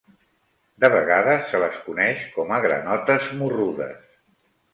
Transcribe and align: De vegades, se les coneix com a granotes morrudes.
De 0.83 0.89
vegades, 0.93 1.43
se 1.51 1.59
les 1.63 1.77
coneix 1.89 2.25
com 2.39 2.55
a 2.57 2.59
granotes 2.65 3.29
morrudes. 3.45 4.03